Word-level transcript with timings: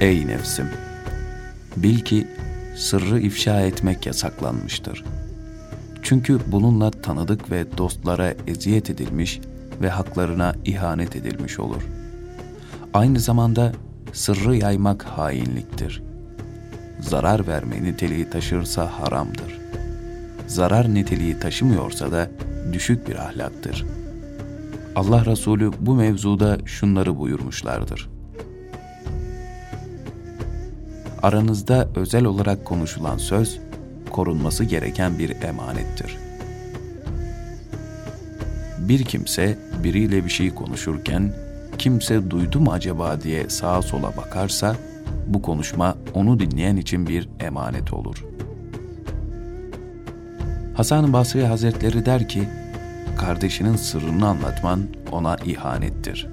Ey 0.00 0.26
nefsim! 0.26 0.68
Bil 1.76 2.00
ki 2.00 2.26
sırrı 2.76 3.20
ifşa 3.20 3.60
etmek 3.60 4.06
yasaklanmıştır. 4.06 5.04
Çünkü 6.02 6.38
bununla 6.46 6.90
tanıdık 6.90 7.50
ve 7.50 7.78
dostlara 7.78 8.34
eziyet 8.46 8.90
edilmiş 8.90 9.40
ve 9.80 9.88
haklarına 9.88 10.54
ihanet 10.64 11.16
edilmiş 11.16 11.58
olur. 11.58 11.82
Aynı 12.94 13.20
zamanda 13.20 13.72
sırrı 14.12 14.56
yaymak 14.56 15.02
hainliktir. 15.02 16.02
Zarar 17.00 17.46
verme 17.46 17.82
niteliği 17.82 18.30
taşırsa 18.30 18.90
haramdır. 19.00 19.58
Zarar 20.46 20.94
niteliği 20.94 21.38
taşımıyorsa 21.38 22.12
da 22.12 22.30
düşük 22.72 23.08
bir 23.08 23.16
ahlaktır. 23.16 23.86
Allah 24.96 25.26
Resulü 25.26 25.70
bu 25.80 25.94
mevzuda 25.94 26.58
şunları 26.64 27.18
buyurmuşlardır. 27.18 28.17
Aranızda 31.22 31.88
özel 31.96 32.24
olarak 32.24 32.64
konuşulan 32.64 33.18
söz, 33.18 33.58
korunması 34.10 34.64
gereken 34.64 35.18
bir 35.18 35.42
emanettir. 35.42 36.16
Bir 38.78 39.04
kimse 39.04 39.58
biriyle 39.84 40.24
bir 40.24 40.30
şey 40.30 40.54
konuşurken, 40.54 41.32
kimse 41.78 42.30
duydu 42.30 42.60
mu 42.60 42.72
acaba 42.72 43.20
diye 43.20 43.48
sağa 43.48 43.82
sola 43.82 44.16
bakarsa, 44.16 44.76
bu 45.26 45.42
konuşma 45.42 45.94
onu 46.14 46.40
dinleyen 46.40 46.76
için 46.76 47.06
bir 47.06 47.28
emanet 47.40 47.92
olur. 47.92 48.24
Hasan 50.74 51.12
Basri 51.12 51.46
Hazretleri 51.46 52.06
der 52.06 52.28
ki, 52.28 52.48
kardeşinin 53.18 53.76
sırrını 53.76 54.26
anlatman 54.26 54.82
ona 55.12 55.36
ihanettir. 55.36 56.26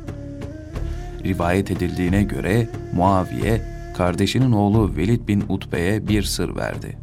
Rivayet 1.23 1.71
edildiğine 1.71 2.23
göre 2.23 2.67
Muaviye, 2.93 3.74
kardeşinin 3.97 4.51
oğlu 4.51 4.97
Velid 4.97 5.27
bin 5.27 5.43
Utbe'ye 5.49 6.07
bir 6.07 6.23
sır 6.23 6.55
verdi. 6.55 6.97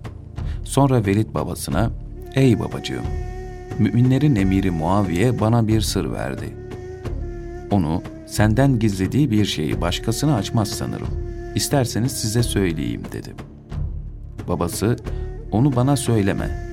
Sonra 0.64 1.06
Velid 1.06 1.34
babasına, 1.34 1.90
''Ey 2.34 2.60
babacığım, 2.60 3.04
müminlerin 3.78 4.36
emiri 4.36 4.70
Muaviye 4.70 5.40
bana 5.40 5.68
bir 5.68 5.80
sır 5.80 6.12
verdi. 6.12 6.56
Onu 7.70 8.02
senden 8.26 8.78
gizlediği 8.78 9.30
bir 9.30 9.44
şeyi 9.44 9.80
başkasına 9.80 10.36
açmaz 10.36 10.68
sanırım. 10.68 11.08
İsterseniz 11.54 12.12
size 12.12 12.42
söyleyeyim.'' 12.42 13.12
dedi. 13.12 13.34
Babası, 14.48 14.96
''Onu 15.52 15.76
bana 15.76 15.96
söyleme. 15.96 16.72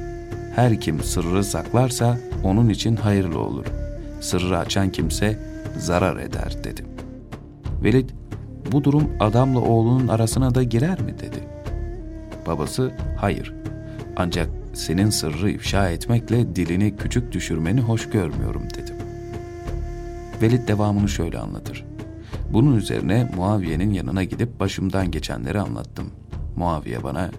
Her 0.56 0.81
kim 0.81 1.04
sırrı 1.04 1.44
saklarsa 1.44 2.17
onun 2.44 2.70
için 2.70 2.95
hayırlı 2.95 3.39
olur. 3.39 3.66
Sırrı 4.22 4.58
açan 4.58 4.92
kimse 4.92 5.39
zarar 5.78 6.17
eder.'' 6.17 6.64
dedi. 6.64 6.86
Velid, 7.83 8.09
bu 8.72 8.84
durum 8.84 9.09
adamla 9.20 9.59
oğlunun 9.59 10.08
arasına 10.08 10.56
da 10.56 10.64
girer 10.64 11.02
mi 11.02 11.20
dedi. 11.20 11.44
Babası, 12.48 12.92
hayır. 13.17 13.53
Ancak 14.16 14.50
senin 14.73 15.09
sırrı 15.09 15.50
ifşa 15.50 15.89
etmekle 15.89 16.56
dilini 16.56 16.98
küçük 16.98 17.31
düşürmeni 17.31 17.81
hoş 17.81 18.09
görmüyorum 18.09 18.64
dedi. 18.64 18.94
Velid 20.42 20.67
devamını 20.67 21.09
şöyle 21.09 21.39
anlatır. 21.39 21.86
Bunun 22.53 22.76
üzerine 22.76 23.31
Muaviye'nin 23.36 23.94
yanına 23.94 24.23
gidip 24.23 24.59
başımdan 24.59 25.11
geçenleri 25.11 25.59
anlattım. 25.59 26.11
Muaviye 26.56 27.04
bana, 27.04 27.31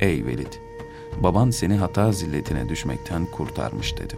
ey 0.00 0.26
Velid, 0.26 0.52
baban 1.22 1.50
seni 1.50 1.74
hata 1.74 2.12
zilletine 2.12 2.68
düşmekten 2.68 3.26
kurtarmış 3.26 3.96
dedi. 3.98 4.14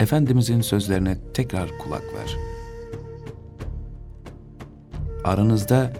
Efendimizin 0.00 0.60
sözlerine 0.60 1.18
tekrar 1.34 1.78
kulak 1.78 2.04
ver. 2.14 2.55
Aranızda 5.26 5.92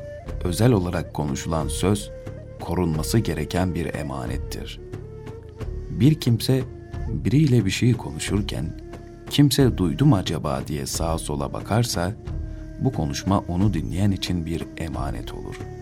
özel 0.45 0.73
olarak 0.73 1.15
konuşulan 1.15 1.69
söz, 1.69 2.11
korunması 2.61 3.19
gereken 3.19 3.75
bir 3.75 3.95
emanettir. 3.95 4.81
Bir 5.91 6.15
kimse 6.15 6.63
biriyle 7.09 7.65
bir 7.65 7.71
şey 7.71 7.93
konuşurken, 7.93 8.81
kimse 9.31 9.79
duydu 9.79 10.07
mu 10.07 10.17
acaba 10.17 10.61
diye 10.67 10.87
sağa 10.87 11.19
sola 11.19 11.53
bakarsa, 11.53 12.13
bu 12.81 12.93
konuşma 12.93 13.39
onu 13.49 13.75
dinleyen 13.75 14.11
için 14.11 14.47
bir 14.47 14.67
emanet 14.79 15.35
olur.'' 15.35 15.76